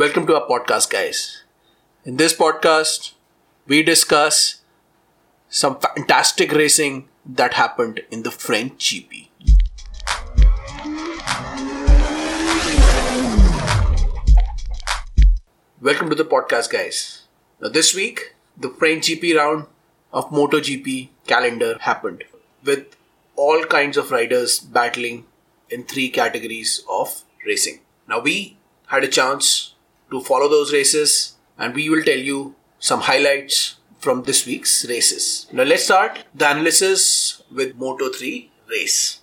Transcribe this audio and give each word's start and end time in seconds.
Welcome 0.00 0.26
to 0.28 0.34
our 0.36 0.48
podcast, 0.48 0.88
guys. 0.88 1.42
In 2.06 2.16
this 2.16 2.34
podcast, 2.34 3.12
we 3.66 3.82
discuss 3.82 4.62
some 5.50 5.78
fantastic 5.78 6.52
racing 6.52 7.10
that 7.26 7.52
happened 7.52 8.00
in 8.10 8.22
the 8.22 8.30
French 8.30 8.78
GP. 8.78 9.28
Welcome 15.82 16.08
to 16.08 16.14
the 16.14 16.24
podcast, 16.24 16.70
guys. 16.70 17.24
Now, 17.60 17.68
this 17.68 17.94
week, 17.94 18.36
the 18.56 18.70
French 18.70 19.08
GP 19.08 19.36
round 19.36 19.66
of 20.14 20.30
MotoGP 20.30 21.10
calendar 21.26 21.76
happened 21.78 22.24
with 22.64 22.96
all 23.36 23.64
kinds 23.64 23.98
of 23.98 24.10
riders 24.10 24.60
battling 24.60 25.26
in 25.68 25.84
three 25.84 26.08
categories 26.08 26.82
of 26.88 27.22
racing. 27.44 27.80
Now, 28.08 28.20
we 28.20 28.56
had 28.86 29.04
a 29.04 29.08
chance 29.08 29.74
to 30.10 30.20
follow 30.20 30.48
those 30.48 30.72
races 30.72 31.36
and 31.58 31.74
we 31.74 31.88
will 31.90 32.02
tell 32.02 32.18
you 32.18 32.54
some 32.78 33.00
highlights 33.00 33.76
from 33.98 34.22
this 34.22 34.46
week's 34.46 34.86
races. 34.86 35.46
Now, 35.52 35.64
let's 35.64 35.84
start 35.84 36.24
the 36.34 36.50
analysis 36.50 37.42
with 37.54 37.76
Moto 37.76 38.10
3 38.10 38.50
race. 38.70 39.20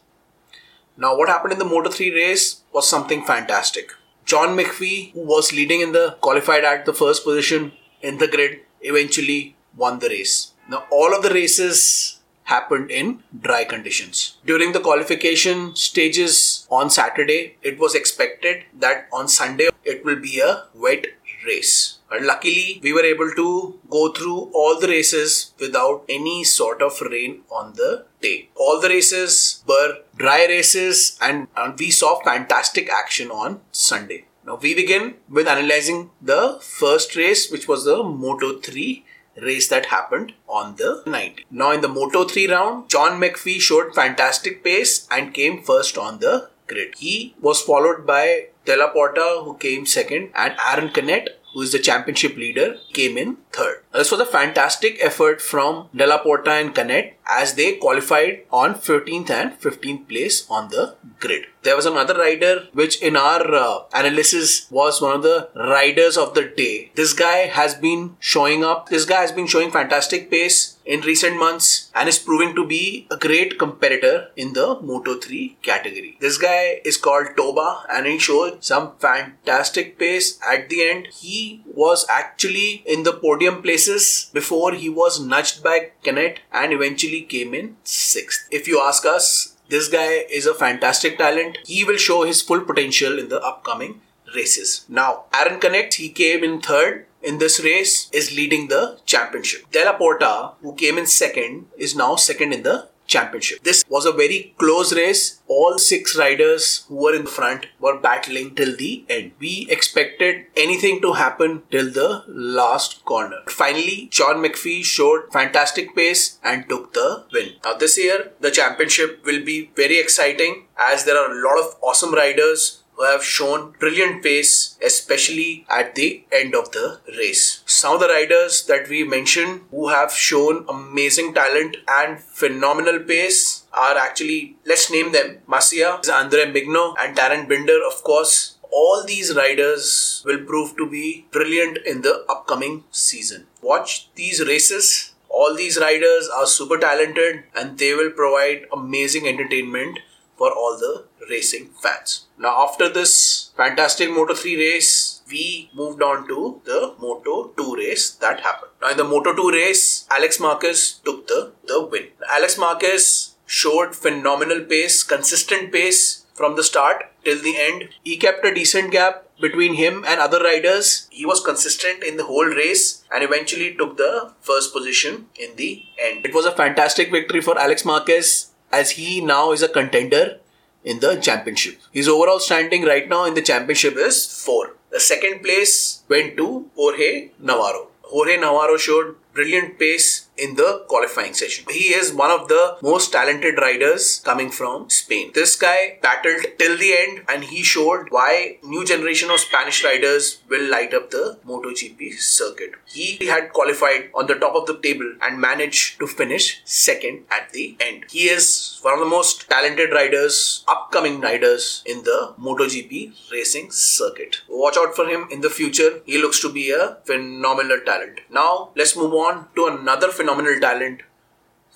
Now, 0.96 1.18
what 1.18 1.30
happened 1.30 1.54
in 1.54 1.60
the 1.60 1.66
Moto 1.66 1.90
3 1.90 2.14
race 2.14 2.62
was 2.72 2.88
something 2.88 3.24
fantastic. 3.24 3.92
John 4.26 4.58
McPhee, 4.58 5.14
who 5.14 5.22
was 5.22 5.52
leading 5.52 5.82
in 5.82 5.94
the 5.94 6.18
qualified 6.22 6.64
at 6.64 6.86
the 6.86 6.94
first 6.94 7.24
position 7.24 7.72
in 8.02 8.18
the 8.18 8.28
grid, 8.28 8.60
eventually 8.82 9.56
won 9.76 10.00
the 10.00 10.10
race. 10.10 10.52
Now, 10.70 10.86
all 10.92 11.16
of 11.16 11.24
the 11.24 11.30
races 11.30 12.17
happened 12.48 12.90
in 12.90 13.24
dry 13.48 13.64
conditions. 13.64 14.38
During 14.46 14.72
the 14.72 14.80
qualification 14.80 15.76
stages 15.76 16.68
on 16.70 16.90
Saturday, 16.90 17.58
it 17.62 17.78
was 17.78 17.96
expected 17.96 18.64
that 18.80 19.08
on 19.12 19.28
Sunday 19.28 19.70
it 19.84 20.04
will 20.04 20.20
be 20.20 20.40
a 20.40 20.64
wet 20.74 21.08
race. 21.46 22.00
But 22.10 22.22
luckily, 22.22 22.80
we 22.82 22.94
were 22.94 23.04
able 23.04 23.32
to 23.32 23.80
go 23.90 24.12
through 24.14 24.52
all 24.54 24.80
the 24.80 24.88
races 24.88 25.54
without 25.60 26.06
any 26.08 26.44
sort 26.44 26.82
of 26.82 27.00
rain 27.02 27.42
on 27.52 27.74
the 27.74 28.06
day. 28.22 28.50
All 28.56 28.80
the 28.80 28.90
races 28.90 29.64
were 29.68 29.98
dry 30.16 30.46
races, 30.46 31.18
and, 31.22 31.48
and 31.58 31.78
we 31.78 31.92
saw 31.92 32.22
fantastic 32.24 32.90
action 32.90 33.30
on 33.30 33.60
Sunday. 33.72 34.26
Now, 34.46 34.56
we 34.56 34.74
begin 34.74 35.16
with 35.30 35.48
analyzing 35.48 36.12
the 36.22 36.60
first 36.62 37.18
race, 37.18 37.52
which 37.52 37.68
was 37.68 37.84
the 37.84 38.02
Moto 38.02 38.60
3 38.60 39.06
race 39.42 39.68
that 39.70 39.88
happened 39.88 40.34
on 40.48 40.76
the 40.76 41.04
90. 41.06 41.46
Now, 41.52 41.72
in 41.72 41.82
the 41.82 41.88
Moto 41.88 42.26
3 42.26 42.48
round, 42.52 42.90
John 42.90 43.20
McPhee 43.20 43.60
showed 43.60 43.94
fantastic 43.94 44.64
pace 44.64 45.08
and 45.12 45.34
came 45.34 45.62
first 45.62 45.98
on 45.98 46.20
the 46.20 46.50
grid. 46.68 46.96
He 46.98 47.36
was 47.42 47.62
followed 47.62 48.06
by 48.06 48.48
Dalla 48.66 48.90
Porta, 48.92 49.42
who 49.44 49.56
came 49.58 49.86
second, 49.86 50.32
and 50.36 50.56
Aaron 50.66 50.90
Canet, 50.90 51.42
who 51.54 51.62
is 51.62 51.72
the 51.72 51.80
championship 51.80 52.36
leader, 52.36 52.78
came 52.94 53.18
in 53.18 53.38
third. 53.52 53.84
This 53.94 54.12
was 54.12 54.20
a 54.20 54.26
fantastic 54.26 54.98
effort 55.02 55.42
from 55.42 55.90
Dalla 55.96 56.20
Porta 56.20 56.52
and 56.52 56.76
Canet 56.76 57.17
as 57.28 57.56
they 57.56 57.76
qualified 57.76 58.44
on 58.52 58.76
14th 58.76 59.30
and 59.30 59.60
15th 59.60 60.08
place 60.08 60.46
on 60.50 60.70
the 60.70 60.96
grid. 61.20 61.46
There 61.64 61.76
was 61.76 61.86
another 61.86 62.14
rider 62.14 62.68
which 62.72 63.02
in 63.02 63.18
our 63.18 63.54
uh, 63.54 63.80
analysis 63.94 64.68
was 64.72 65.02
one 65.02 65.16
of 65.16 65.24
the 65.24 65.50
riders 65.54 66.16
of 66.18 66.34
the 66.34 66.46
day. 66.46 66.92
This 66.96 67.12
guy 67.14 67.48
has 67.48 67.76
been 67.76 68.16
showing 68.20 68.64
up. 68.64 68.88
This 68.88 69.04
guy 69.04 69.22
has 69.22 69.34
been 69.34 69.48
showing 69.48 69.72
fantastic 69.72 70.32
pace 70.32 70.78
in 70.86 71.02
recent 71.02 71.38
months 71.38 71.92
and 71.94 72.08
is 72.08 72.20
proving 72.20 72.56
to 72.56 72.66
be 72.66 73.06
a 73.12 73.18
great 73.18 73.60
competitor 73.60 74.30
in 74.38 74.54
the 74.54 74.80
Moto 74.82 75.20
3 75.20 75.58
category. 75.62 76.18
This 76.22 76.38
guy 76.38 76.80
is 76.86 76.96
called 76.96 77.36
Toba 77.36 77.84
and 77.92 78.06
he 78.06 78.18
showed 78.18 78.64
some 78.64 78.94
fantastic 79.00 80.00
pace 80.00 80.40
at 80.48 80.70
the 80.70 80.84
end. 80.90 81.08
He 81.14 81.64
was 81.66 82.06
actually 82.10 82.84
in 82.86 83.04
the 83.04 83.14
podium 83.14 83.62
places 83.62 84.30
before 84.34 84.72
he 84.74 84.90
was 84.90 85.20
nudged 85.20 85.62
by 85.62 85.92
Canet 86.04 86.40
and 86.54 86.72
eventually 86.72 87.17
came 87.24 87.54
in 87.54 87.78
sixth. 87.84 88.48
If 88.52 88.68
you 88.68 88.82
ask 88.82 89.06
us, 89.06 89.56
this 89.70 89.88
guy 89.88 90.26
is 90.30 90.46
a 90.46 90.54
fantastic 90.54 91.18
talent. 91.18 91.58
He 91.66 91.84
will 91.84 91.98
show 91.98 92.24
his 92.24 92.42
full 92.42 92.62
potential 92.62 93.20
in 93.20 93.30
the 93.30 93.42
upcoming 93.42 94.02
races. 94.36 94.86
Now, 94.88 95.26
Aaron 95.34 95.60
Canet, 95.60 95.96
he 95.96 96.10
came 96.10 96.44
in 96.44 96.62
third 96.62 97.06
in 97.22 97.38
this 97.40 97.64
race, 97.64 98.10
is 98.12 98.36
leading 98.36 98.68
the 98.68 99.00
championship. 99.06 99.70
Dalla 99.72 99.98
Porta, 99.98 100.52
who 100.62 100.76
came 100.76 100.98
in 100.98 101.06
second, 101.06 101.66
is 101.78 101.96
now 101.96 102.16
second 102.16 102.54
in 102.54 102.64
the 102.64 102.90
championship. 103.08 103.64
This 103.64 103.84
was 103.90 104.06
a 104.06 104.12
very 104.12 104.54
close 104.58 104.94
race. 104.94 105.42
All 105.48 105.78
six 105.78 106.16
riders 106.18 106.86
who 106.88 106.96
were 106.96 107.16
in 107.16 107.26
front 107.26 107.68
were 107.80 107.98
battling 107.98 108.54
till 108.56 108.76
the 108.76 109.06
end. 109.10 109.32
We 109.40 109.68
expected 109.70 110.46
anything 110.56 111.02
to 111.02 111.14
happen 111.14 111.64
till 111.72 111.90
the 111.92 112.24
last 112.28 113.04
corner. 113.06 113.40
Finally, 113.48 114.10
John 114.12 114.38
McPhee 114.38 114.84
showed 114.84 115.32
fantastic 115.32 115.96
pace 115.96 116.40
and 116.44 116.68
took 116.68 116.94
the 116.94 117.26
win. 117.34 117.54
Now, 117.64 117.74
this 117.74 117.98
year, 117.98 118.32
the 118.40 118.52
championship 118.52 119.26
will 119.26 119.44
be 119.44 119.72
very 119.76 120.00
exciting 120.00 120.66
as 120.78 121.06
there 121.06 121.18
are 121.18 121.32
a 121.32 121.42
lot 121.42 121.60
of 121.60 121.76
awesome 121.82 122.14
riders 122.14 122.84
who 122.98 123.04
have 123.04 123.24
shown 123.24 123.74
brilliant 123.80 124.24
pace, 124.24 124.78
especially 124.84 125.66
at 125.70 125.94
the 125.96 126.24
end 126.32 126.56
of 126.56 126.72
the 126.72 127.00
race. 127.18 127.62
Some 127.66 127.94
of 127.94 128.00
the 128.00 128.08
riders 128.08 128.66
that 128.66 128.90
we 128.90 129.04
mentioned 129.04 129.62
who 129.70 129.90
have 129.90 130.12
shown 130.12 130.66
amazing 130.68 131.34
talent 131.36 131.78
and 131.88 132.20
phenomenal 132.20 133.00
pace 133.00 133.66
are 133.72 133.96
actually, 133.98 134.58
let's 134.66 134.92
name 134.92 135.12
them 135.12 135.38
Masia, 135.48 136.02
Andre 136.12 136.52
Migno, 136.52 136.96
and 137.00 137.16
Darryn 137.16 137.48
Binder, 137.48 137.80
of 137.86 138.04
course. 138.04 138.56
All 138.72 139.04
these 139.06 139.34
riders 139.36 140.24
will 140.26 140.44
prove 140.44 140.76
to 140.78 140.90
be 140.90 141.26
brilliant 141.32 141.78
in 141.86 142.02
the 142.02 142.26
upcoming 142.28 142.84
season. 142.92 143.46
Watch 143.62 144.10
these 144.16 144.46
races. 144.46 145.14
All 145.30 145.56
these 145.56 145.78
riders 145.80 146.28
are 146.28 146.46
super 146.46 146.78
talented 146.78 147.44
and 147.56 147.78
they 147.78 147.94
will 147.94 148.12
provide 148.12 148.66
amazing 148.74 149.28
entertainment 149.28 150.00
for 150.38 150.52
all 150.52 150.78
the 150.78 151.06
racing 151.30 151.70
fans. 151.82 152.26
Now, 152.38 152.64
after 152.64 152.88
this 152.90 153.52
fantastic 153.58 154.10
Moto 154.10 154.34
3 154.34 154.56
race, 154.58 155.22
we 155.30 155.70
moved 155.74 156.02
on 156.02 156.28
to 156.28 156.62
the 156.66 156.94
Moto 157.00 157.54
2 157.58 157.76
race 157.76 158.12
that 158.12 158.42
happened. 158.42 158.72
Now, 158.82 158.92
in 158.92 158.98
the 158.98 159.04
Moto 159.04 159.36
2 159.36 159.52
race, 159.52 160.08
Alex 160.12 160.40
Marquez 160.40 161.00
took 161.04 161.28
the, 161.28 161.54
the 161.66 161.86
win. 161.86 162.08
Alex 162.32 162.58
Marquez 162.58 163.36
showed 163.46 163.96
phenomenal 163.96 164.62
pace, 164.62 165.04
consistent 165.04 165.72
pace 165.72 166.26
from 166.36 166.56
the 166.56 166.64
start 166.64 167.12
till 167.24 167.42
the 167.42 167.58
end. 167.58 167.90
He 168.04 168.18
kept 168.18 168.46
a 168.46 168.54
decent 168.54 168.92
gap 168.92 169.26
between 169.40 169.76
him 169.76 170.04
and 170.08 170.20
other 170.20 170.40
riders. 170.40 171.08
He 171.12 171.26
was 171.26 171.44
consistent 171.44 172.04
in 172.04 172.18
the 172.18 172.26
whole 172.26 172.46
race 172.46 173.04
and 173.12 173.24
eventually 173.24 173.76
took 173.76 173.98
the 173.98 174.34
first 174.42 174.74
position 174.74 175.28
in 175.40 175.56
the 175.56 175.84
end. 176.00 176.26
It 176.26 176.34
was 176.34 176.46
a 176.46 176.52
fantastic 176.52 177.12
victory 177.12 177.42
for 177.42 177.58
Alex 177.58 177.86
Marquez 177.86 178.52
as 178.72 178.92
he 178.92 179.22
now 179.22 179.52
is 179.52 179.62
a 179.62 179.70
contender 179.70 180.40
in 180.84 181.00
the 181.00 181.16
championship. 181.16 181.80
His 181.92 182.08
overall 182.08 182.40
standing 182.40 182.84
right 182.84 183.08
now 183.08 183.26
in 183.26 183.34
the 183.34 183.42
championship 183.42 183.96
is 183.98 184.44
4. 184.46 184.76
The 184.92 185.00
second 185.00 185.44
place 185.44 186.04
went 186.08 186.38
to 186.38 186.70
Jorge 186.76 187.32
Navarro. 187.40 187.90
Jorge 188.04 188.38
Navarro 188.38 188.78
showed 188.78 189.16
brilliant 189.34 189.78
pace 189.78 190.27
in 190.38 190.56
the 190.56 190.86
qualifying 190.88 191.34
session. 191.34 191.66
He 191.70 191.94
is 191.94 192.14
one 192.14 192.32
of 192.32 192.48
the 192.48 192.78
most 192.82 193.12
talented 193.12 193.58
riders 193.58 194.22
coming 194.24 194.52
from 194.52 194.90
Spain. 194.90 195.32
This 195.34 195.56
guy 195.56 196.00
battled 196.02 196.46
till 196.60 196.78
the 196.78 196.96
end 196.98 197.24
and 197.28 197.44
he 197.44 197.64
showed 197.64 198.08
why 198.10 198.58
new 198.64 198.86
generation 198.86 199.30
of 199.30 199.40
Spanish 199.40 199.84
riders 199.84 200.40
will 200.50 200.70
light 200.70 200.94
up 200.94 201.10
the 201.10 201.40
MotoGP 201.46 202.20
circuit. 202.20 202.72
He 202.86 203.26
had 203.26 203.54
qualified 203.54 204.10
on 204.14 204.28
the 204.28 204.36
top 204.36 204.56
of 204.56 204.68
the 204.68 204.78
table 204.80 205.12
and 205.22 205.42
managed 205.42 206.00
to 206.00 206.08
finish 206.08 206.62
second 206.66 207.24
at 207.32 207.52
the 207.52 207.76
end. 207.80 208.06
He 208.10 208.30
is 208.30 208.80
one 208.82 208.94
of 208.94 209.00
the 209.00 209.06
most 209.06 209.50
talented 209.50 209.92
riders, 209.92 210.64
upcoming 210.68 211.20
riders 211.20 211.84
in 211.86 212.04
the 212.04 212.34
MotoGP 212.40 213.32
racing 213.32 213.72
circuit. 213.72 214.42
Watch 214.48 214.78
out 214.78 214.96
for 214.96 215.08
him 215.08 215.28
in 215.32 215.42
the 215.42 215.50
future. 215.50 216.02
He 216.06 216.22
looks 216.22 216.40
to 216.42 216.52
be 216.52 216.72
a 216.72 216.98
phenomenal 217.06 217.80
talent. 217.86 218.20
Now 218.30 218.70
let's 218.76 218.96
move 218.96 219.14
on 219.14 219.48
to 219.56 219.68
another 219.68 220.10
phenomenal 220.10 220.27
talent 220.60 221.02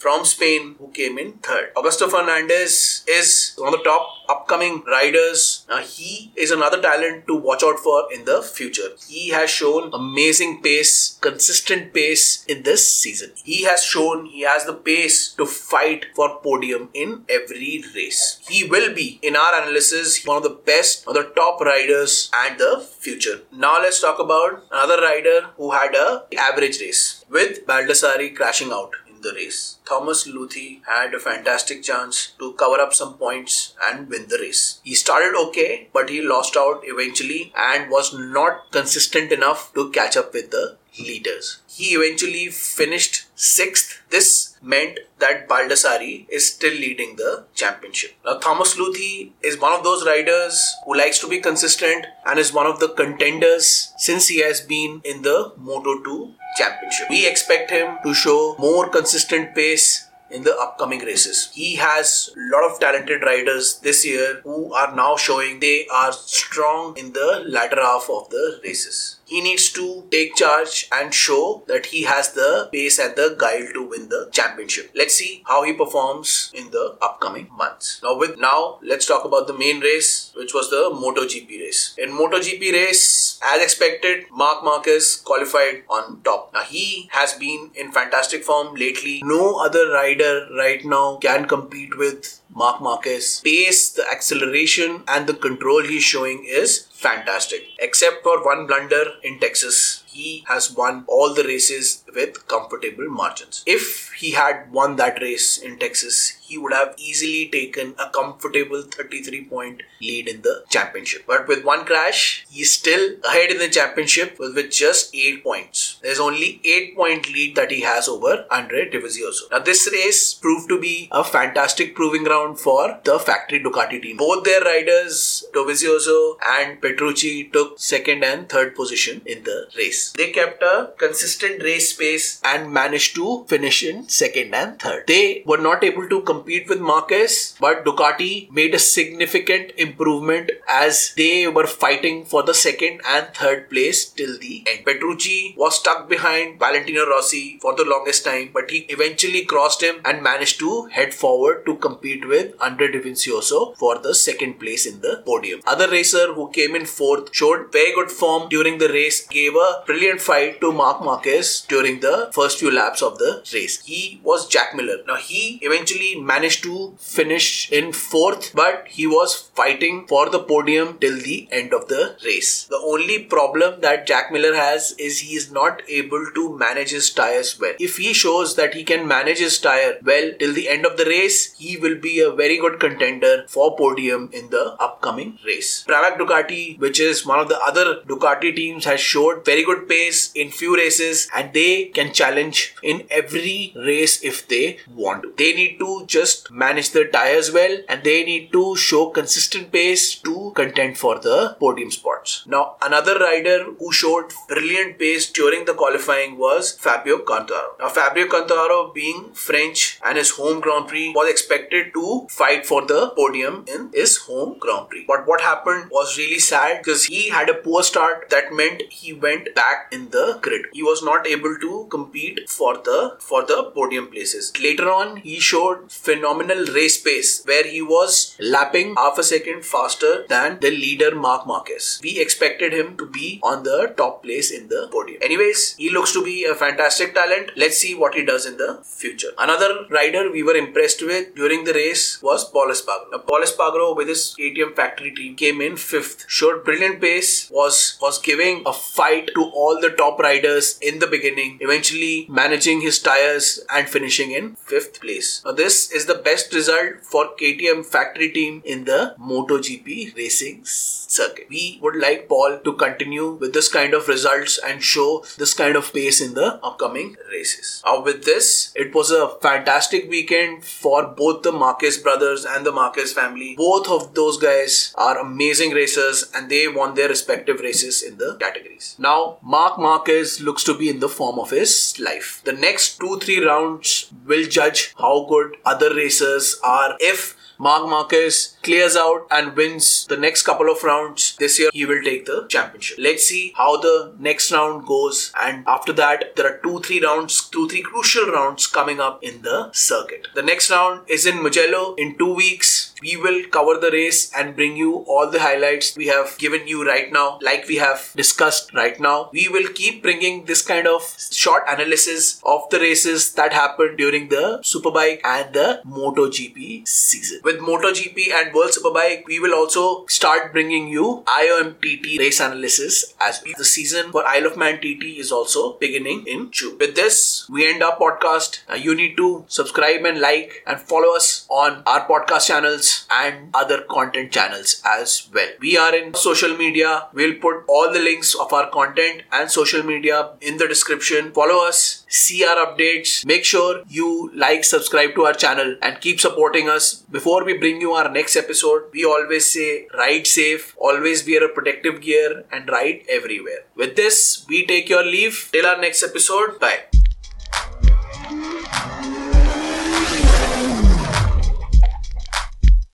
from 0.02 0.26
Spain 0.26 0.76
who 0.80 0.88
came 0.90 1.20
in 1.20 1.34
third. 1.48 1.72
Augusto 1.76 2.10
Fernandez 2.10 3.04
is 3.08 3.54
one 3.58 3.72
of 3.72 3.80
the 3.80 3.84
top 3.84 4.08
upcoming 4.28 4.82
riders. 4.88 5.66
Now, 5.70 5.78
he 5.78 6.32
is 6.36 6.50
another 6.50 6.82
talent 6.82 7.28
to 7.28 7.36
watch 7.36 7.64
out 7.64 7.78
for 7.80 8.12
in 8.12 8.26
the 8.26 8.42
future. 8.42 8.90
He 9.08 9.30
has 9.30 9.50
shown 9.50 9.94
amazing 9.94 10.62
pace, 10.64 11.20
consistent 11.22 11.94
pace 11.94 12.44
in 12.46 12.64
this 12.64 12.88
season. 12.92 13.32
He 13.44 13.64
has 13.66 13.84
shown 13.84 14.26
he 14.26 14.42
has 14.42 14.66
the 14.66 14.74
pace 14.74 15.34
to 15.36 15.46
fight 15.46 16.08
for 16.16 16.40
podium 16.42 16.90
in 16.94 17.24
every 17.30 17.84
race. 17.96 18.40
He 18.50 18.64
will 18.64 18.96
be, 18.96 19.20
in 19.22 19.36
our 19.36 19.62
analysis, 19.62 20.26
one 20.26 20.38
of 20.38 20.44
the 20.44 20.58
best, 20.72 21.06
one 21.06 21.18
of 21.18 21.26
the 21.26 21.30
top 21.32 21.62
riders 21.62 22.32
and 22.34 22.60
the 22.60 22.80
future. 22.80 23.42
Now 23.52 23.80
let's 23.82 24.02
talk 24.02 24.20
about 24.20 24.64
another 24.72 25.02
rider 25.02 25.42
who 25.58 25.72
had 25.72 25.94
a 25.94 26.24
average 26.38 26.80
race 26.80 27.24
with 27.30 27.66
Baldassarri 27.68 28.36
crashing 28.36 28.72
out 28.72 28.94
the 29.22 29.34
race. 29.34 29.78
Thomas 29.86 30.28
Luthi 30.28 30.82
had 30.86 31.14
a 31.14 31.20
fantastic 31.20 31.84
chance 31.84 32.34
to 32.40 32.54
cover 32.54 32.80
up 32.80 32.94
some 32.94 33.16
points 33.16 33.74
and 33.84 34.10
win 34.10 34.28
the 34.28 34.38
race. 34.38 34.80
He 34.84 34.96
started 34.96 35.36
okay, 35.48 35.90
but 35.94 36.10
he 36.10 36.22
lost 36.22 36.58
out 36.58 36.82
eventually 36.84 37.54
and 37.56 37.90
was 37.90 38.14
not 38.14 38.72
consistent 38.72 39.32
enough 39.32 39.74
to 39.74 39.92
catch 39.92 40.18
up 40.18 40.34
with 40.34 40.52
the 40.52 40.78
leaders. 41.00 41.60
He 41.68 41.96
eventually 41.96 42.48
finished 42.48 43.26
sixth. 43.36 44.02
This 44.10 44.51
meant 44.62 45.00
that 45.20 45.48
Baldassarri 45.48 46.28
is 46.30 46.54
still 46.54 46.74
leading 46.74 47.16
the 47.16 47.46
championship. 47.56 48.14
Now, 48.26 48.38
Thomas 48.38 48.76
Luthi 48.76 49.32
is 49.42 49.60
one 49.60 49.74
of 49.74 49.84
those 49.84 50.06
riders 50.06 50.76
who 50.86 50.96
likes 50.96 51.20
to 51.20 51.28
be 51.28 51.40
consistent 51.40 52.06
and 52.26 52.40
is 52.40 52.54
one 52.54 52.68
of 52.68 52.80
the 52.80 52.90
contenders 52.90 53.94
since 53.98 54.28
he 54.28 54.42
has 54.42 54.62
been 54.62 55.02
in 55.04 55.22
the 55.24 55.54
Moto 55.58 56.04
2 56.04 56.34
championship. 56.58 57.10
We 57.10 57.28
expect 57.28 57.72
him 57.72 57.98
to 58.04 58.14
show 58.14 58.56
more 58.60 58.90
consistent 58.90 59.56
pace 59.56 60.08
in 60.32 60.44
the 60.44 60.56
upcoming 60.58 61.00
races. 61.00 61.50
He 61.54 61.76
has 61.76 62.32
a 62.36 62.40
lot 62.56 62.70
of 62.70 62.80
talented 62.80 63.22
riders 63.24 63.80
this 63.80 64.06
year 64.06 64.42
who 64.44 64.74
are 64.74 64.96
now 64.96 65.16
showing 65.18 65.60
they 65.60 65.88
are 65.88 66.12
strong 66.12 66.98
in 66.98 67.14
the 67.14 67.44
latter 67.48 67.82
half 67.82 68.10
of 68.10 68.30
the 68.30 68.60
races 68.64 69.18
he 69.32 69.40
needs 69.40 69.72
to 69.72 70.04
take 70.12 70.36
charge 70.36 70.90
and 70.92 71.14
show 71.14 71.64
that 71.68 71.86
he 71.86 72.04
has 72.04 72.34
the 72.34 72.68
pace 72.70 73.00
and 73.00 73.16
the 73.16 73.34
guile 73.40 73.68
to 73.74 73.82
win 73.92 74.10
the 74.10 74.30
championship. 74.34 74.92
Let's 74.94 75.14
see 75.14 75.42
how 75.48 75.64
he 75.64 75.72
performs 75.72 76.52
in 76.54 76.70
the 76.72 76.98
upcoming 77.02 77.48
months. 77.58 78.02
Now, 78.04 78.18
with 78.18 78.38
now, 78.38 78.80
let's 78.84 79.06
talk 79.06 79.24
about 79.24 79.48
the 79.48 79.54
main 79.54 79.80
race, 79.80 80.34
which 80.36 80.54
was 80.54 80.70
the 80.70 80.84
MotoGP 81.04 81.50
race. 81.62 81.96
In 81.98 82.10
MotoGP 82.10 82.74
race, 82.74 83.40
as 83.42 83.64
expected, 83.64 84.26
Marc 84.32 84.66
Marquez 84.66 85.16
qualified 85.24 85.84
on 85.90 86.20
top. 86.24 86.52
Now, 86.54 86.64
he 86.64 87.08
has 87.14 87.32
been 87.32 87.72
in 87.74 87.94
fantastic 87.94 88.44
form 88.44 88.76
lately. 88.76 89.22
No 89.24 89.64
other 89.64 89.94
rider 89.94 90.21
right 90.58 90.84
now 90.84 91.18
can 91.18 91.48
compete 91.48 91.98
with 91.98 92.42
Marc 92.54 92.82
Marquez. 92.82 93.42
Pace, 93.44 93.92
the 93.92 94.08
acceleration, 94.10 95.04
and 95.08 95.28
the 95.28 95.34
control 95.34 95.84
he's 95.84 96.04
showing 96.04 96.46
is 96.46 96.88
fantastic. 97.02 97.64
Except 97.80 98.24
for 98.24 98.44
one 98.44 98.68
blunder 98.68 99.06
in 99.24 99.40
Texas, 99.40 100.04
he 100.08 100.44
has 100.48 100.72
won 100.72 101.04
all 101.08 101.34
the 101.34 101.44
races 101.44 102.04
with 102.14 102.48
comfortable 102.48 103.10
margins. 103.10 103.64
If 103.66 104.12
he 104.14 104.32
had 104.32 104.72
won 104.72 104.98
that 104.98 105.22
race 105.22 105.58
in 105.58 105.80
Texas, 105.80 106.38
he 106.42 106.58
would 106.58 106.74
have 106.74 106.94
easily 106.98 107.48
taken 107.48 107.96
a 107.98 108.10
comfortable 108.10 108.82
33 108.82 109.46
point 109.46 109.84
lead 110.02 110.28
in 110.28 110.42
the 110.42 110.66
championship. 110.70 111.24
But 111.26 111.48
with 111.48 111.64
one 111.64 111.86
crash, 111.86 112.46
he's 112.50 112.74
still 112.76 113.16
ahead 113.24 113.52
in 113.52 113.58
the 113.58 113.70
championship 113.70 114.38
with 114.38 114.58
just 114.70 115.16
8 115.16 115.44
points. 115.44 115.98
There's 116.04 116.20
only 116.20 116.60
8 116.66 116.96
point 116.96 117.32
lead 117.32 117.56
that 117.56 117.72
he 117.72 117.82
has 117.82 118.10
over 118.10 118.46
Andre 118.52 118.90
Dovizioso. 118.90 119.50
Now, 119.52 119.60
this 119.60 119.90
race 119.92 120.34
proved 120.34 120.68
to 120.70 120.80
be 120.80 121.08
a 121.12 121.24
fantastic 121.24 121.96
proving 121.96 122.26
ground 122.26 122.60
for 122.60 123.00
the 123.06 123.18
factory 123.18 123.64
Ducati 123.64 124.02
team. 124.02 124.18
Both 124.18 124.44
their 124.44 124.62
riders, 124.62 125.46
Dovizioso 125.54 126.36
and 126.46 126.82
Petrucci, 126.92 127.50
took 127.52 127.80
second 127.80 128.24
and 128.24 128.50
third 128.50 128.76
position 128.76 129.22
in 129.26 129.44
the 129.44 129.68
race. 129.78 130.12
They 130.14 130.32
kept 130.32 130.62
a 130.62 130.92
consistent 130.98 131.64
race 131.64 131.94
pace 131.94 132.42
and 132.44 132.72
managed 132.72 133.16
to 133.16 133.46
finish 133.48 133.84
in 133.84 134.10
second 134.10 134.54
and 134.54 134.80
third. 134.80 135.06
They 135.08 135.44
were 135.46 135.58
not 135.58 135.84
able 135.84 136.08
to 136.10 136.22
compete 136.22 136.68
with 136.68 136.80
Marquez, 136.80 137.56
but 137.60 137.86
Ducati 137.86 138.52
made 138.52 138.76
a 138.76 138.80
significant 138.80 139.72
improvement 139.78 140.52
as 140.68 141.14
they 141.16 141.48
were 141.48 141.68
fighting 141.68 142.26
for 142.26 142.44
the 142.44 142.54
second 142.54 143.02
and 143.08 143.28
third 143.34 143.70
place 143.70 144.06
till 144.06 144.38
the 144.38 144.64
end. 144.68 144.86
Petrucci 144.86 145.56
was 145.58 145.80
stuck 145.80 146.10
behind 146.10 146.60
Valentino 146.60 147.06
Rossi 147.08 147.60
for 147.62 147.76
the 147.76 147.86
longest 147.86 148.26
time, 148.26 148.50
but 148.54 148.70
he 148.70 148.80
eventually 148.90 149.46
crossed 149.46 149.82
him 149.82 150.02
and 150.06 150.22
managed 150.24 150.60
to 150.60 150.86
head 150.88 151.14
forward 151.14 151.66
to 151.66 151.76
compete 151.78 152.28
with 152.28 152.54
Andre 152.60 152.88
Dovizioso 152.92 153.76
for 153.78 153.98
the 154.00 154.14
second 154.14 154.60
place 154.60 154.86
in 154.86 155.02
the 155.02 155.22
podium. 155.26 155.62
Other 155.66 155.90
racer 155.90 156.34
who 156.34 156.50
came 156.52 156.76
in 156.76 156.81
fourth 156.88 157.34
showed 157.34 157.72
very 157.72 157.94
good 157.94 158.12
form 158.12 158.50
during 158.50 158.78
the 158.78 158.90
race, 158.90 159.28
gave 159.28 159.56
a 159.56 159.84
brilliant 159.86 160.22
fight 160.22 160.62
to 160.62 160.72
Marc 160.72 161.04
Marquez 161.04 161.66
during 161.68 162.00
the 162.00 162.30
first 162.34 162.60
few 162.60 162.72
laps 162.72 163.02
of 163.02 163.18
the 163.18 163.44
race. 163.54 163.82
He 163.84 164.20
was 164.24 164.48
Jack 164.48 164.76
Miller. 164.76 164.98
Now 165.08 165.16
he 165.16 165.60
eventually 165.62 166.16
managed 166.20 166.64
to 166.64 166.94
finish 166.98 167.72
in 167.72 167.94
fourth, 167.94 168.54
but 168.54 168.88
he 168.88 169.08
was 169.08 169.50
fighting 169.56 170.06
for 170.08 170.30
the 170.30 170.40
podium 170.40 170.98
till 171.00 171.18
the 171.18 171.48
end 171.52 171.74
of 171.74 171.88
the 171.88 172.16
race. 172.26 172.66
The 172.66 172.78
only 172.78 173.24
problem 173.24 173.82
that 173.82 174.08
Jack 174.08 174.32
Miller 174.32 174.56
has 174.56 174.94
is 174.98 175.20
he 175.20 175.36
is 175.36 175.52
not 175.52 175.82
able 175.88 176.26
to 176.36 176.58
manage 176.58 176.92
his 176.92 177.10
tires 177.10 177.60
well. 177.60 177.74
If 177.80 177.98
he 177.98 178.14
shows 178.14 178.56
that 178.56 178.74
he 178.74 178.84
can 178.84 179.08
manage 179.08 179.40
his 179.40 179.60
tire 179.60 179.98
well 180.04 180.32
till 180.40 180.54
the 180.54 180.70
end 180.70 180.86
of 180.86 180.98
the 180.98 181.06
race, 181.06 181.54
he 181.54 181.78
will 181.78 181.96
be 181.96 182.20
a 182.20 182.32
very 182.32 182.58
good 182.58 182.80
contender 182.80 183.46
for 183.48 183.76
podium 183.76 184.30
in 184.34 184.50
the 184.50 184.76
upcoming 184.80 185.38
race. 185.46 185.86
Pramac 185.88 186.18
Ducati, 186.18 186.71
which 186.80 187.00
is 187.00 187.26
one 187.26 187.40
of 187.40 187.50
the 187.50 187.60
other 187.60 188.02
Ducati 188.08 188.56
teams, 188.56 188.86
has 188.86 189.00
showed 189.00 189.46
very 189.46 189.64
good 189.64 189.88
pace 189.88 190.32
in 190.34 190.52
few 190.52 190.76
races 190.76 191.28
and 191.36 191.54
they 191.54 191.86
can 191.86 192.14
challenge 192.14 192.76
in 192.84 193.04
every 193.10 193.74
race 193.76 194.24
if 194.24 194.48
they 194.48 194.78
want 194.90 195.24
to. 195.24 195.34
They 195.38 195.54
need 195.54 195.80
to 195.80 196.06
just 196.06 196.52
manage 196.52 196.92
their 196.92 197.08
tires 197.08 197.52
well 197.52 197.78
and 197.90 198.04
they 198.04 198.24
need 198.24 198.52
to 198.54 198.76
show 198.76 199.10
consistent 199.10 199.72
pace 199.72 200.16
to 200.16 200.52
contend 200.56 200.98
for 200.98 201.20
the 201.20 201.56
podium 201.60 201.92
spots. 201.92 202.44
Now, 202.48 202.76
another 202.82 203.18
rider 203.20 203.66
who 203.80 203.92
showed 203.92 204.34
brilliant 204.48 205.00
pace 205.00 205.32
during 205.32 205.66
the 205.66 205.74
qualifying 205.74 206.38
was 206.38 206.72
Fabio 206.78 207.20
Quartararo. 207.20 207.80
Now, 207.80 207.90
Fabio 207.90 208.28
Quartararo 208.28 208.94
being 208.94 209.32
French 209.34 210.00
and 210.04 210.18
his 210.18 210.32
home 210.32 210.60
Grand 210.60 210.88
Prix 210.88 211.14
was 211.16 211.30
expected 211.30 211.94
to 211.94 212.28
fight 212.30 212.66
for 212.66 212.86
the 212.86 213.10
podium 213.16 213.66
in 213.68 213.90
his 213.94 214.18
home 214.18 214.58
Grand 214.60 214.90
Prix. 214.90 215.06
But 215.08 215.28
what 215.28 215.42
happened 215.42 215.90
was 215.92 216.18
really 216.18 216.40
sad 216.40 216.61
because 216.78 217.06
he 217.06 217.30
had 217.30 217.50
a 217.50 217.54
poor 217.66 217.84
start 217.84 218.30
that 218.30 218.54
meant 218.54 218.84
he 218.90 219.14
went 219.14 219.54
back 219.56 219.88
in 219.92 220.10
the 220.10 220.40
grid. 220.42 220.66
He 220.74 220.84
was 220.84 221.04
not 221.04 221.28
able 221.28 221.56
to 221.66 221.88
compete 221.90 222.50
for 222.50 222.74
the 222.90 223.00
for 223.20 223.42
the 223.52 223.60
podium 223.76 224.08
places. 224.08 224.52
Later 224.68 224.90
on, 224.92 225.18
he 225.18 225.40
showed 225.40 225.92
phenomenal 225.92 226.66
race 226.80 227.00
pace 227.08 227.32
where 227.46 227.68
he 227.76 227.82
was 227.82 228.36
lapping 228.40 228.96
half 228.96 229.18
a 229.18 229.24
second 229.24 229.66
faster 229.66 230.26
than 230.34 230.60
the 230.60 230.72
leader 230.72 231.12
Marc 231.16 231.48
Marquez. 231.48 232.00
We 232.04 232.20
expected 232.20 232.74
him 232.74 232.98
to 232.98 233.06
be 233.06 233.40
on 233.44 233.64
the 233.64 233.94
top 233.98 234.24
place 234.24 234.52
in 234.52 234.68
the 234.68 234.88
podium. 234.92 235.20
Anyways, 235.22 235.76
he 235.76 235.90
looks 235.90 236.14
to 236.14 236.24
be 236.24 236.46
a 236.46 236.56
fantastic 236.56 237.14
talent. 237.14 237.52
Let's 237.56 237.78
see 237.78 237.94
what 237.96 238.16
he 238.16 238.26
does 238.26 238.46
in 238.46 238.58
the 238.58 238.80
future. 238.84 239.32
Another 239.38 239.72
rider 239.90 240.32
we 240.32 240.44
were 240.44 240.56
impressed 240.56 241.02
with 241.02 241.36
during 241.36 241.64
the 241.64 241.74
race 241.74 242.22
was 242.22 242.50
Pol 242.50 242.68
Espargaro. 242.76 243.12
Now, 243.12 243.20
Pol 243.20 243.42
Espargaro 243.42 243.96
with 243.96 244.08
his 244.08 244.36
KTM 244.40 244.76
factory 244.76 245.12
team 245.12 245.36
came 245.36 245.62
in 245.62 245.78
fifth, 245.78 246.26
brilliant 246.64 247.02
pace, 247.02 247.50
was 247.52 247.98
was 248.02 248.20
giving 248.20 248.64
a 248.66 248.74
fight 248.74 249.30
to 249.36 249.44
all 249.44 249.80
the 249.80 249.90
top 249.90 250.20
riders 250.20 250.78
in 250.82 251.00
the 251.00 251.08
beginning, 251.08 251.58
eventually 251.62 252.26
managing 252.30 252.82
his 252.82 253.00
tires 253.00 253.60
and 253.74 253.88
finishing 253.88 254.32
in 254.32 254.56
fifth 254.56 255.02
place. 255.02 255.42
Now, 255.46 255.52
this 255.52 255.92
is 255.92 256.06
the 256.06 256.16
best 256.16 256.54
result 256.54 257.02
for 257.02 257.36
KTM 257.42 257.86
factory 257.86 258.32
team 258.32 258.62
in 258.66 258.86
the 258.86 259.16
MotoGP 259.20 260.16
racing 260.18 260.62
circuit. 260.66 261.48
We 261.50 261.80
would 261.82 261.96
like 261.96 262.28
Pol 262.28 262.60
to 262.64 262.74
continue 262.74 263.32
with 263.32 263.54
this 263.54 263.68
kind 263.68 263.94
of 263.94 264.08
results 264.08 264.60
and 264.66 264.82
show 264.84 265.24
this 265.38 265.54
kind 265.54 265.76
of 265.76 265.94
pace 265.94 266.22
in 266.22 266.34
the 266.34 266.64
upcoming 266.64 267.18
races. 267.32 267.82
Now, 267.86 268.02
with 268.02 268.24
this, 268.26 268.72
it 268.76 268.94
was 268.96 269.12
a 269.12 269.30
fantastic 269.42 270.10
weekend 270.10 270.64
for 270.64 271.08
both 271.08 271.44
the 271.44 271.52
Marquez 271.52 271.98
brothers 271.98 272.46
and 272.46 272.66
the 272.66 272.72
Marquez 272.72 273.14
family. 273.14 273.56
Both 273.58 273.90
of 273.90 274.14
those 274.14 274.38
guys 274.38 274.94
are 274.96 275.20
amazing 275.20 275.72
racers 275.72 276.31
and 276.34 276.50
they 276.50 276.68
won 276.68 276.96
their 276.96 277.10
respective 277.10 277.60
races 277.60 278.02
in 278.02 278.18
the 278.18 278.38
categories. 278.40 278.96
Now, 278.98 279.38
Marc 279.42 279.78
Marquez 279.78 280.42
looks 280.42 280.64
to 280.66 280.78
be 280.78 280.90
in 280.90 281.00
the 281.00 281.10
form 281.10 281.40
of 281.40 281.52
his 281.52 282.00
life. 282.00 282.42
The 282.44 282.54
next 282.54 283.00
two, 283.00 283.20
three 283.20 283.44
rounds 283.44 284.12
will 284.26 284.48
judge 284.48 284.94
how 284.98 285.26
good 285.30 285.58
other 285.66 285.94
racers 285.94 286.60
are. 286.64 286.98
If 287.00 287.36
Marc 287.62 287.88
Marquez 287.88 288.58
clears 288.64 288.96
out 288.96 289.28
and 289.30 289.56
wins 289.56 290.08
the 290.08 290.18
next 290.18 290.42
couple 290.42 290.72
of 290.72 290.84
rounds 290.84 291.36
this 291.38 291.60
year, 291.60 291.70
he 291.72 291.86
will 291.86 292.02
take 292.04 292.26
the 292.26 292.48
championship. 292.50 292.98
Let's 293.00 293.28
see 293.28 293.54
how 293.56 293.78
the 293.78 294.16
next 294.18 294.52
round 294.52 294.88
goes. 294.88 295.32
And 295.40 295.64
after 295.68 295.94
that, 295.94 296.36
there 296.36 296.48
are 296.48 296.58
two, 296.64 296.80
three 296.80 297.06
rounds, 297.06 297.48
two, 297.50 297.70
three 297.70 297.84
crucial 297.84 298.32
rounds 298.32 298.66
coming 298.66 299.00
up 299.00 299.20
in 299.22 299.44
the 299.44 299.70
circuit. 299.74 300.28
The 300.34 300.42
next 300.42 300.72
round 300.72 301.08
is 301.08 301.28
in 301.28 301.44
Mugello 301.44 301.94
in 302.00 302.18
two 302.18 302.34
weeks 302.34 302.81
We 303.02 303.18
will 303.18 303.44
cover 303.50 303.80
the 303.80 303.92
race 303.92 304.32
and 304.36 304.56
bring 304.56 304.76
you 304.76 305.06
all 305.08 305.30
the 305.30 305.40
highlights 305.40 305.96
we 305.98 306.08
have 306.08 306.38
given 306.38 306.68
you 306.68 306.86
right 306.88 307.12
now, 307.12 307.40
like 307.42 307.68
we 307.68 307.78
have 307.78 308.12
discussed 308.16 308.74
right 308.74 309.00
now. 309.00 309.30
We 309.34 309.48
will 309.48 309.68
keep 309.74 310.02
bringing 310.04 310.46
this 310.46 310.62
kind 310.62 310.88
of 310.88 311.02
short 311.32 311.64
analysis 311.68 312.40
of 312.46 312.70
the 312.70 312.80
races 312.80 313.34
that 313.34 313.54
happened 313.54 313.98
during 313.98 314.30
the 314.30 314.60
Superbike 314.64 315.22
and 315.24 315.54
the 315.54 315.82
MotoGP 315.86 316.88
season. 316.88 317.42
With 317.44 317.60
MotoGP 317.60 318.32
and 318.34 318.54
World 318.54 318.72
Superbike, 318.72 319.26
we 319.26 319.40
will 319.40 319.54
also 319.54 320.06
start 320.08 320.52
bringing 320.54 320.88
you 320.88 321.24
IOMTT 321.26 322.20
race 322.20 322.40
analysis 322.40 323.14
as 323.20 323.42
well. 323.44 323.54
The 323.58 323.66
season 323.66 324.12
for 324.12 324.26
Isle 324.28 324.46
of 324.48 324.58
Man 324.58 324.78
TT 324.78 325.18
is 325.18 325.32
also 325.32 325.74
beginning 325.74 326.26
in 326.28 326.52
June. 326.52 326.78
With 326.78 326.96
this, 326.96 327.48
we 327.50 327.68
end 327.68 327.82
our 327.84 327.98
podcast. 327.98 328.60
Uh, 328.70 328.76
you 328.76 328.96
need 328.96 329.18
to 329.18 329.46
subscribe 329.48 330.06
and 330.06 330.20
like 330.20 330.64
and 330.68 330.80
follow 330.80 331.16
us 331.16 331.46
on 331.50 331.84
our 331.86 332.08
podcast 332.08 332.48
channels 332.48 332.91
and 333.10 333.50
other 333.54 333.82
content 333.90 334.32
channels 334.32 334.82
as 334.86 335.30
well. 335.34 335.50
We 335.60 335.78
are 335.78 335.96
in 335.96 336.14
social 336.14 336.56
media. 336.58 337.08
We'll 337.14 337.36
put 337.36 337.64
all 337.68 337.92
the 337.92 338.00
links 338.00 338.36
of 338.36 338.54
our 338.54 338.70
content 338.70 339.24
and 339.32 339.50
social 339.50 339.84
media 339.84 340.32
in 340.42 340.58
the 340.58 340.68
description. 340.68 341.32
Follow 341.32 341.68
us, 341.68 342.06
see 342.10 342.44
our 342.46 342.58
updates. 342.66 343.26
Make 343.26 343.46
sure 343.46 343.84
you 343.88 344.32
like, 344.36 344.64
subscribe 344.64 345.16
to 345.16 345.26
our 345.26 345.34
channel 345.34 345.76
and 345.82 346.00
keep 346.02 346.20
supporting 346.20 346.70
us. 346.70 347.04
Before 347.20 347.44
we 347.44 347.58
bring 347.58 347.82
you 347.82 347.94
our 347.94 348.10
next 348.10 348.36
episode, 348.36 348.84
we 348.94 349.06
always 349.06 349.46
say 349.54 349.88
ride 349.94 350.28
safe, 350.28 350.76
always 350.78 351.26
wear 351.28 351.44
a 351.46 351.50
protective 351.50 352.02
gear 352.02 352.44
and 352.52 352.70
ride 352.70 353.04
everywhere. 353.10 353.66
With 353.76 353.96
this, 353.96 354.46
we 354.48 354.66
take 354.66 354.90
your 354.90 355.04
leave. 355.04 355.50
Till 355.52 355.66
our 355.66 355.80
next 355.80 356.04
episode. 356.04 356.60
Bye. 356.60 356.82